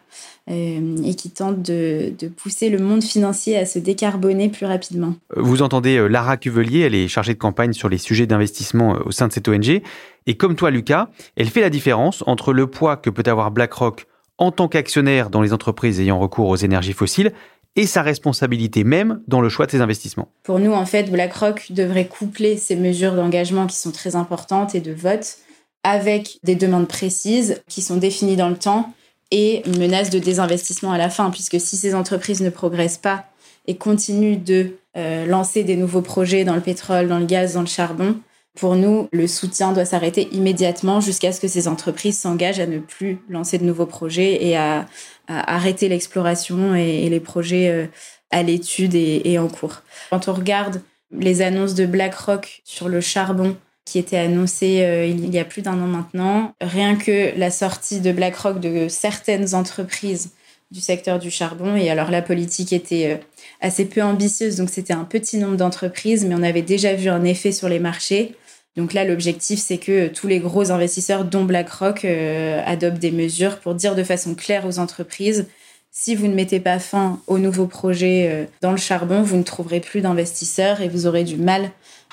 euh, 0.50 0.96
et 1.04 1.14
qui 1.14 1.30
tente 1.30 1.62
de, 1.62 2.12
pousser 2.36 2.68
le 2.68 2.78
monde 2.78 3.04
financier 3.04 3.56
à 3.56 3.64
se 3.64 3.78
décarboner 3.78 4.48
plus 4.48 4.66
rapidement. 4.66 5.14
Vous 5.36 5.62
entendez 5.62 5.96
euh, 5.96 6.08
Lara 6.08 6.36
Cuvelier, 6.36 6.80
elle 6.80 6.96
est 6.96 7.06
chargée 7.06 7.34
de 7.34 7.38
campagne 7.38 7.72
sur 7.72 7.88
les 7.88 7.98
sujets 7.98 8.26
d'investissement 8.26 8.96
euh, 8.96 9.02
au 9.04 9.12
sein 9.12 9.28
de 9.28 9.32
cette 9.32 9.46
ONG. 9.46 9.82
Et 10.26 10.34
comme 10.34 10.56
toi, 10.56 10.72
Lucas, 10.72 11.10
elle 11.36 11.48
fait 11.48 11.60
la 11.60 11.70
différence 11.70 12.24
entre 12.26 12.52
le 12.52 12.66
poids 12.66 12.96
que 12.96 13.08
peut 13.08 13.22
avoir 13.26 13.52
BlackRock 13.52 14.06
en 14.38 14.50
tant 14.50 14.66
qu'actionnaire 14.66 15.30
dans 15.30 15.42
les 15.42 15.52
entreprises 15.52 16.00
ayant 16.00 16.18
recours 16.18 16.48
aux 16.48 16.56
énergies 16.56 16.92
fossiles 16.92 17.32
et 17.76 17.86
sa 17.86 18.02
responsabilité 18.02 18.84
même 18.84 19.22
dans 19.28 19.40
le 19.40 19.48
choix 19.48 19.66
de 19.66 19.70
ses 19.70 19.80
investissements. 19.80 20.28
Pour 20.42 20.58
nous, 20.58 20.72
en 20.72 20.84
fait, 20.84 21.10
BlackRock 21.10 21.72
devrait 21.72 22.06
coupler 22.06 22.56
ces 22.56 22.76
mesures 22.76 23.14
d'engagement 23.14 23.66
qui 23.66 23.76
sont 23.76 23.92
très 23.92 24.14
importantes 24.14 24.74
et 24.74 24.80
de 24.80 24.92
vote 24.92 25.38
avec 25.84 26.38
des 26.42 26.54
demandes 26.54 26.88
précises 26.88 27.62
qui 27.68 27.82
sont 27.82 27.96
définies 27.96 28.36
dans 28.36 28.50
le 28.50 28.56
temps 28.56 28.92
et 29.30 29.66
une 29.66 29.78
menace 29.78 30.10
de 30.10 30.18
désinvestissement 30.18 30.92
à 30.92 30.98
la 30.98 31.08
fin, 31.08 31.30
puisque 31.30 31.58
si 31.58 31.76
ces 31.76 31.94
entreprises 31.94 32.42
ne 32.42 32.50
progressent 32.50 32.98
pas 32.98 33.24
et 33.66 33.76
continuent 33.76 34.42
de 34.42 34.76
euh, 34.96 35.24
lancer 35.24 35.64
des 35.64 35.76
nouveaux 35.76 36.02
projets 36.02 36.44
dans 36.44 36.54
le 36.54 36.60
pétrole, 36.60 37.08
dans 37.08 37.18
le 37.18 37.24
gaz, 37.24 37.54
dans 37.54 37.62
le 37.62 37.66
charbon, 37.66 38.16
pour 38.58 38.76
nous, 38.76 39.08
le 39.12 39.26
soutien 39.26 39.72
doit 39.72 39.86
s'arrêter 39.86 40.28
immédiatement 40.32 41.00
jusqu'à 41.00 41.32
ce 41.32 41.40
que 41.40 41.48
ces 41.48 41.68
entreprises 41.68 42.18
s'engagent 42.18 42.60
à 42.60 42.66
ne 42.66 42.78
plus 42.78 43.18
lancer 43.28 43.58
de 43.58 43.64
nouveaux 43.64 43.86
projets 43.86 44.44
et 44.44 44.56
à, 44.56 44.86
arrêter 45.28 45.88
l'exploration 45.88 46.74
et, 46.74 47.08
les 47.08 47.20
projets 47.20 47.70
euh, 47.70 47.86
à 48.30 48.42
l'étude 48.42 48.94
et, 48.94 49.38
en 49.38 49.48
cours. 49.48 49.82
Quand 50.10 50.28
on 50.28 50.34
regarde 50.34 50.82
les 51.10 51.40
annonces 51.40 51.74
de 51.74 51.86
BlackRock 51.86 52.60
sur 52.64 52.88
le 52.88 53.00
charbon 53.00 53.56
qui 53.86 53.98
étaient 53.98 54.18
annoncées 54.18 54.82
euh, 54.82 55.06
il 55.06 55.32
y 55.32 55.38
a 55.38 55.44
plus 55.44 55.62
d'un 55.62 55.80
an 55.80 55.86
maintenant, 55.86 56.54
rien 56.60 56.96
que 56.96 57.36
la 57.38 57.50
sortie 57.50 58.00
de 58.00 58.12
BlackRock 58.12 58.60
de 58.60 58.88
certaines 58.88 59.54
entreprises 59.54 60.32
du 60.70 60.80
secteur 60.80 61.18
du 61.18 61.30
charbon. 61.30 61.76
Et 61.76 61.88
alors 61.88 62.10
la 62.10 62.20
politique 62.22 62.72
était 62.72 63.12
euh, 63.12 63.16
assez 63.60 63.84
peu 63.84 64.02
ambitieuse, 64.02 64.56
donc 64.56 64.70
c'était 64.70 64.92
un 64.92 65.04
petit 65.04 65.38
nombre 65.38 65.56
d'entreprises, 65.56 66.26
mais 66.26 66.34
on 66.34 66.42
avait 66.42 66.62
déjà 66.62 66.94
vu 66.94 67.08
un 67.08 67.24
effet 67.24 67.52
sur 67.52 67.68
les 67.68 67.78
marchés. 67.78 68.34
Donc 68.76 68.94
là, 68.94 69.04
l'objectif, 69.04 69.60
c'est 69.60 69.78
que 69.78 70.08
tous 70.08 70.26
les 70.26 70.38
gros 70.38 70.70
investisseurs, 70.70 71.24
dont 71.24 71.44
BlackRock, 71.44 72.04
euh, 72.04 72.62
adoptent 72.64 72.98
des 72.98 73.10
mesures 73.10 73.58
pour 73.58 73.74
dire 73.74 73.94
de 73.94 74.02
façon 74.02 74.34
claire 74.34 74.66
aux 74.66 74.78
entreprises, 74.78 75.46
si 75.94 76.14
vous 76.14 76.26
ne 76.26 76.34
mettez 76.34 76.58
pas 76.58 76.78
fin 76.78 77.20
aux 77.26 77.38
nouveaux 77.38 77.66
projets 77.66 78.28
euh, 78.30 78.46
dans 78.62 78.70
le 78.70 78.78
charbon, 78.78 79.22
vous 79.22 79.36
ne 79.36 79.42
trouverez 79.42 79.80
plus 79.80 80.00
d'investisseurs 80.00 80.80
et 80.80 80.88
vous 80.88 81.06
aurez 81.06 81.22
du 81.22 81.36
mal 81.36 81.64
euh, 81.64 81.68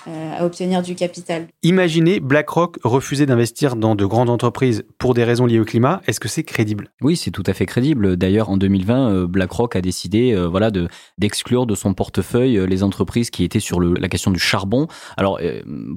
à 0.08 0.46
obtenir 0.46 0.82
du 0.82 0.96
capital. 0.96 1.48
Imaginez 1.64 2.20
BlackRock 2.20 2.78
refuser 2.84 3.26
d'investir 3.26 3.76
dans 3.76 3.96
de 3.96 4.06
grandes 4.06 4.30
entreprises 4.30 4.84
pour 4.98 5.14
des 5.14 5.24
raisons 5.24 5.46
liées 5.46 5.60
au 5.60 5.66
climat. 5.66 6.02
Est-ce 6.08 6.20
que 6.20 6.28
c'est 6.28 6.44
crédible? 6.44 6.92
Oui, 7.02 7.16
c'est 7.16 7.32
tout 7.32 7.44
à 7.46 7.54
fait 7.54 7.66
crédible. 7.66 8.18
D'ailleurs, 8.18 8.50
en 8.50 8.58
2020, 8.58 9.10
euh, 9.10 9.28
BlackRock 9.28 9.76
a 9.76 9.82
décidé 9.82 10.34
euh, 10.34 10.48
voilà, 10.48 10.72
de, 10.72 10.88
d'exclure 11.18 11.66
de 11.66 11.76
son 11.76 11.94
portefeuille 11.94 12.66
les 12.68 12.84
entreprises 12.84 13.30
qui 13.30 13.44
étaient 13.44 13.60
sur 13.60 13.80
le, 13.80 13.94
la 13.94 14.08
question 14.10 14.32
du 14.32 14.40
charbon. 14.40 14.88
Alors, 15.18 15.40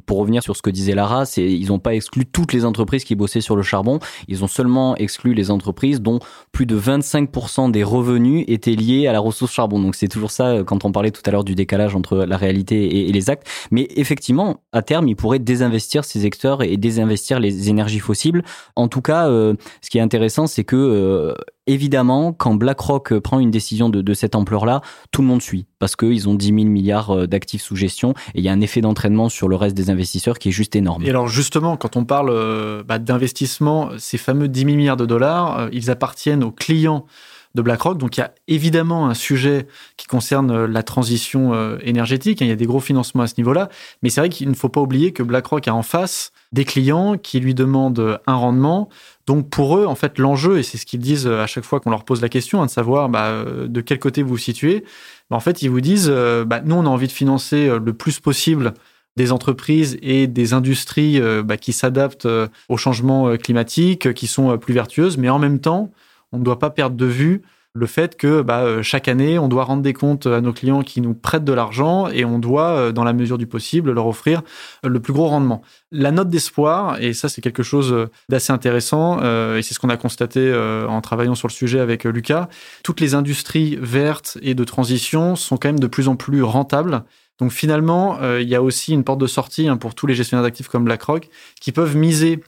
pour 0.06 0.18
revenir 0.18 0.42
sur 0.42 0.56
ce 0.56 0.62
que 0.62 0.70
disait 0.70 0.94
Lara, 0.94 1.24
c'est, 1.24 1.44
ils 1.44 1.68
n'ont 1.68 1.78
pas 1.78 1.94
exclu 1.94 2.26
toutes 2.26 2.52
les 2.52 2.64
entreprises 2.64 3.04
qui 3.04 3.14
bossaient 3.14 3.40
sur 3.40 3.56
le 3.56 3.62
charbon. 3.62 3.98
Ils 4.28 4.44
ont 4.44 4.48
seulement 4.48 4.96
exclu 4.96 5.34
les 5.34 5.50
entreprises 5.50 6.00
dont 6.00 6.18
plus 6.50 6.66
de 6.66 6.78
25% 6.78 7.70
des 7.70 7.84
revenus 7.84 8.44
étaient 8.48 8.74
liés 8.74 9.06
à 9.06 9.12
la 9.12 9.20
ressource 9.20 9.52
charbon. 9.52 9.80
Donc, 9.80 9.94
c'est 9.94 10.08
toujours 10.08 10.30
ça 10.30 10.62
quand 10.64 10.84
on 10.84 10.92
parlait 10.92 11.10
tout 11.10 11.22
à 11.26 11.30
l'heure 11.30 11.44
du 11.44 11.54
décalage 11.54 11.94
entre 11.94 12.18
la 12.18 12.36
réalité 12.36 12.84
et, 12.84 13.08
et 13.08 13.12
les 13.12 13.30
actes. 13.30 13.46
Mais 13.70 13.88
effectivement, 13.96 14.62
à 14.72 14.82
terme, 14.82 15.08
il 15.08 15.16
pourrait 15.16 15.38
désinvestir 15.38 16.04
ces 16.04 16.20
secteurs 16.20 16.62
et 16.62 16.76
désinvestir 16.76 17.40
les 17.40 17.68
énergies 17.68 17.98
fossiles. 17.98 18.42
En 18.76 18.88
tout 18.88 19.02
cas, 19.02 19.28
euh, 19.28 19.54
ce 19.80 19.90
qui 19.90 19.98
est 19.98 20.00
intéressant, 20.00 20.46
c'est 20.46 20.64
que 20.64 20.76
euh, 20.76 21.34
évidemment, 21.66 22.32
quand 22.32 22.54
BlackRock 22.54 23.18
prend 23.18 23.38
une 23.40 23.50
décision 23.50 23.88
de, 23.88 24.14
cette 24.14 24.34
ampleur-là, 24.34 24.80
tout 25.10 25.22
le 25.22 25.28
monde 25.28 25.42
suit 25.42 25.66
parce 25.78 25.96
qu'ils 25.96 26.28
ont 26.28 26.34
10 26.34 26.46
000 26.46 26.58
milliards 26.64 27.10
euh, 27.10 27.26
d'actifs 27.26 27.62
sous 27.62 27.76
gestion 27.76 28.14
et 28.34 28.38
il 28.38 28.44
y 28.44 28.48
a 28.48 28.52
un 28.52 28.60
effet 28.60 28.80
d'entraînement 28.80 29.28
sur 29.28 29.48
le 29.48 29.56
reste 29.56 29.76
des 29.76 29.90
investisseurs 29.90 30.38
qui 30.38 30.48
est 30.48 30.52
juste 30.52 30.76
énorme. 30.76 31.02
Et 31.04 31.10
alors 31.10 31.28
justement, 31.28 31.76
quand 31.76 31.96
on 31.96 32.04
parle 32.04 32.82
bah, 32.84 32.98
d'investissement, 32.98 33.90
ces 33.98 34.18
fameux 34.18 34.48
10 34.48 34.60
000 34.60 34.76
milliards 34.76 34.96
de 34.96 35.06
dollars, 35.06 35.68
ils 35.72 35.90
appartiennent 35.90 36.44
aux 36.44 36.52
clients 36.52 37.06
de 37.54 37.62
BlackRock. 37.62 37.98
Donc 37.98 38.16
il 38.16 38.20
y 38.20 38.22
a 38.22 38.32
évidemment 38.48 39.08
un 39.08 39.14
sujet 39.14 39.66
qui 39.96 40.06
concerne 40.06 40.50
euh, 40.50 40.66
la 40.66 40.82
transition 40.82 41.54
euh, 41.54 41.78
énergétique. 41.82 42.40
Hein. 42.42 42.46
Il 42.46 42.48
y 42.48 42.52
a 42.52 42.56
des 42.56 42.66
gros 42.66 42.80
financements 42.80 43.22
à 43.22 43.26
ce 43.26 43.34
niveau-là. 43.38 43.68
Mais 44.02 44.10
c'est 44.10 44.20
vrai 44.20 44.28
qu'il 44.28 44.48
ne 44.48 44.54
faut 44.54 44.68
pas 44.68 44.80
oublier 44.80 45.12
que 45.12 45.22
BlackRock 45.22 45.68
a 45.68 45.74
en 45.74 45.82
face 45.82 46.32
des 46.52 46.64
clients 46.64 47.16
qui 47.18 47.40
lui 47.40 47.54
demandent 47.54 48.20
un 48.26 48.34
rendement. 48.34 48.88
Donc 49.26 49.50
pour 49.50 49.78
eux, 49.78 49.86
en 49.86 49.94
fait, 49.94 50.18
l'enjeu, 50.18 50.58
et 50.58 50.62
c'est 50.62 50.78
ce 50.78 50.86
qu'ils 50.86 51.00
disent 51.00 51.26
euh, 51.26 51.42
à 51.42 51.46
chaque 51.46 51.64
fois 51.64 51.80
qu'on 51.80 51.90
leur 51.90 52.04
pose 52.04 52.22
la 52.22 52.28
question, 52.28 52.62
hein, 52.62 52.66
de 52.66 52.70
savoir 52.70 53.08
bah, 53.08 53.44
de 53.44 53.80
quel 53.80 53.98
côté 53.98 54.22
vous 54.22 54.30
vous 54.30 54.38
situez, 54.38 54.84
bah, 55.30 55.36
en 55.36 55.40
fait, 55.40 55.62
ils 55.62 55.68
vous 55.68 55.80
disent, 55.80 56.10
bah, 56.10 56.60
nous, 56.64 56.74
on 56.74 56.86
a 56.86 56.88
envie 56.88 57.06
de 57.06 57.12
financer 57.12 57.70
le 57.78 57.92
plus 57.92 58.20
possible 58.20 58.74
des 59.16 59.30
entreprises 59.30 59.98
et 60.00 60.26
des 60.26 60.54
industries 60.54 61.20
qui 61.60 61.72
s'adaptent 61.72 62.28
au 62.68 62.76
changement 62.76 63.36
climatique, 63.36 64.14
qui 64.14 64.26
sont 64.26 64.56
plus 64.56 64.72
vertueuses, 64.72 65.18
mais 65.18 65.28
en 65.28 65.38
même 65.38 65.60
temps, 65.60 65.90
on 66.32 66.38
ne 66.38 66.44
doit 66.44 66.58
pas 66.58 66.70
perdre 66.70 66.96
de 66.96 67.06
vue 67.06 67.42
le 67.74 67.86
fait 67.86 68.16
que 68.16 68.42
bah, 68.42 68.60
euh, 68.60 68.82
chaque 68.82 69.08
année, 69.08 69.38
on 69.38 69.48
doit 69.48 69.64
rendre 69.64 69.82
des 69.82 69.94
comptes 69.94 70.26
à 70.26 70.40
nos 70.40 70.52
clients 70.52 70.82
qui 70.82 71.00
nous 71.00 71.14
prêtent 71.14 71.44
de 71.44 71.52
l'argent 71.52 72.08
et 72.08 72.24
on 72.24 72.38
doit, 72.38 72.68
euh, 72.68 72.92
dans 72.92 73.04
la 73.04 73.14
mesure 73.14 73.38
du 73.38 73.46
possible, 73.46 73.92
leur 73.92 74.06
offrir 74.06 74.42
le 74.84 75.00
plus 75.00 75.12
gros 75.12 75.26
rendement. 75.26 75.62
La 75.90 76.10
note 76.10 76.28
d'espoir, 76.28 77.00
et 77.00 77.14
ça 77.14 77.28
c'est 77.28 77.40
quelque 77.40 77.62
chose 77.62 78.08
d'assez 78.28 78.52
intéressant, 78.52 79.20
euh, 79.22 79.56
et 79.56 79.62
c'est 79.62 79.72
ce 79.72 79.78
qu'on 79.78 79.88
a 79.88 79.96
constaté 79.96 80.52
en 80.52 81.00
travaillant 81.00 81.34
sur 81.34 81.48
le 81.48 81.52
sujet 81.52 81.80
avec 81.80 82.04
Lucas, 82.04 82.48
toutes 82.82 83.00
les 83.00 83.14
industries 83.14 83.78
vertes 83.80 84.38
et 84.42 84.54
de 84.54 84.64
transition 84.64 85.36
sont 85.36 85.56
quand 85.56 85.68
même 85.68 85.80
de 85.80 85.86
plus 85.86 86.08
en 86.08 86.16
plus 86.16 86.42
rentables. 86.42 87.04
Donc 87.38 87.52
finalement, 87.52 88.18
il 88.38 88.48
y 88.48 88.54
a 88.54 88.62
aussi 88.62 88.92
une 88.92 89.04
porte 89.04 89.18
de 89.18 89.26
sortie 89.26 89.68
hein, 89.68 89.76
pour 89.76 89.94
tous 89.94 90.06
les 90.06 90.14
gestionnaires 90.14 90.44
d'actifs 90.44 90.68
comme 90.68 90.84
BlackRock 90.84 91.28
qui 91.60 91.72
peuvent 91.72 91.96
miser 91.96 92.40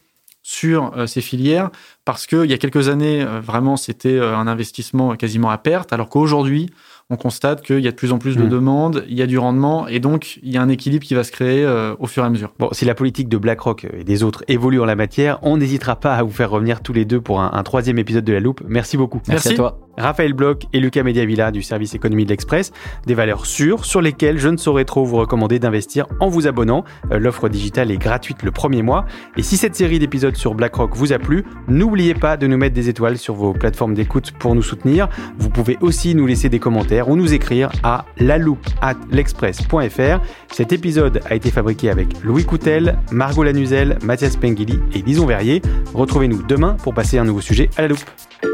sur 0.44 0.92
euh, 0.96 1.06
ces 1.06 1.22
filières 1.22 1.70
parce 2.04 2.26
qu'il 2.26 2.44
y 2.44 2.52
a 2.52 2.58
quelques 2.58 2.90
années, 2.90 3.22
euh, 3.22 3.40
vraiment, 3.40 3.76
c'était 3.76 4.10
euh, 4.10 4.36
un 4.36 4.46
investissement 4.46 5.16
quasiment 5.16 5.48
à 5.48 5.56
perte, 5.56 5.92
alors 5.94 6.10
qu'aujourd'hui, 6.10 6.68
on 7.08 7.16
constate 7.16 7.62
qu'il 7.62 7.80
y 7.80 7.88
a 7.88 7.90
de 7.90 7.96
plus 7.96 8.12
en 8.12 8.18
plus 8.18 8.36
de 8.36 8.44
mmh. 8.44 8.48
demandes, 8.50 9.04
il 9.08 9.18
y 9.18 9.22
a 9.22 9.26
du 9.26 9.38
rendement, 9.38 9.88
et 9.88 10.00
donc 10.00 10.38
il 10.42 10.52
y 10.52 10.58
a 10.58 10.62
un 10.62 10.68
équilibre 10.68 11.04
qui 11.04 11.14
va 11.14 11.24
se 11.24 11.32
créer 11.32 11.66
au 11.98 12.06
fur 12.06 12.22
et 12.22 12.26
à 12.26 12.30
mesure. 12.30 12.52
Bon, 12.58 12.68
si 12.72 12.86
la 12.86 12.94
politique 12.94 13.28
de 13.28 13.36
BlackRock 13.36 13.86
et 13.92 14.04
des 14.04 14.22
autres 14.22 14.42
évolue 14.48 14.80
en 14.80 14.86
la 14.86 14.96
matière, 14.96 15.38
on 15.42 15.58
n'hésitera 15.58 15.96
pas 15.96 16.14
à 16.14 16.22
vous 16.22 16.30
faire 16.30 16.50
revenir 16.50 16.82
tous 16.82 16.94
les 16.94 17.04
deux 17.04 17.20
pour 17.20 17.40
un, 17.42 17.62
troisième 17.62 17.98
épisode 17.98 18.24
de 18.24 18.32
La 18.32 18.40
Loupe. 18.40 18.62
Merci 18.66 18.96
beaucoup. 18.96 19.20
Merci, 19.28 19.48
Merci. 19.48 19.52
à 19.52 19.56
toi. 19.56 19.83
Raphaël 19.96 20.32
Bloch 20.32 20.62
et 20.72 20.80
Lucas 20.80 21.02
Mediavilla 21.02 21.50
du 21.50 21.62
service 21.62 21.94
économie 21.94 22.24
de 22.24 22.30
l'Express. 22.30 22.72
Des 23.06 23.14
valeurs 23.14 23.46
sûres 23.46 23.84
sur 23.84 24.00
lesquelles 24.00 24.38
je 24.38 24.48
ne 24.48 24.56
saurais 24.56 24.84
trop 24.84 25.04
vous 25.04 25.16
recommander 25.16 25.58
d'investir 25.58 26.06
en 26.20 26.28
vous 26.28 26.46
abonnant. 26.46 26.84
Euh, 27.12 27.18
l'offre 27.18 27.48
digitale 27.48 27.90
est 27.90 27.98
gratuite 27.98 28.42
le 28.42 28.50
premier 28.50 28.82
mois. 28.82 29.04
Et 29.36 29.42
si 29.42 29.56
cette 29.56 29.74
série 29.74 29.98
d'épisodes 29.98 30.36
sur 30.36 30.54
BlackRock 30.54 30.94
vous 30.94 31.12
a 31.12 31.18
plu, 31.18 31.44
n'oubliez 31.68 32.14
pas 32.14 32.36
de 32.36 32.46
nous 32.46 32.56
mettre 32.56 32.74
des 32.74 32.88
étoiles 32.88 33.18
sur 33.18 33.34
vos 33.34 33.52
plateformes 33.52 33.94
d'écoute 33.94 34.32
pour 34.38 34.54
nous 34.54 34.62
soutenir. 34.62 35.08
Vous 35.38 35.50
pouvez 35.50 35.78
aussi 35.80 36.14
nous 36.14 36.26
laisser 36.26 36.48
des 36.48 36.58
commentaires 36.58 37.08
ou 37.08 37.16
nous 37.16 37.32
écrire 37.32 37.70
à 37.82 38.04
l'express.fr. 39.10 40.20
Cet 40.50 40.72
épisode 40.72 41.20
a 41.28 41.34
été 41.34 41.50
fabriqué 41.50 41.90
avec 41.90 42.22
Louis 42.22 42.44
Coutel, 42.44 42.98
Margot 43.10 43.42
Lanuzel, 43.42 43.98
Mathias 44.02 44.36
Pengili 44.36 44.78
et 44.92 45.02
Lison 45.02 45.26
Verrier. 45.26 45.62
Retrouvez-nous 45.94 46.42
demain 46.42 46.76
pour 46.82 46.94
passer 46.94 47.18
un 47.18 47.24
nouveau 47.24 47.40
sujet 47.40 47.70
à 47.76 47.82
la 47.82 47.88
loupe. 47.88 48.53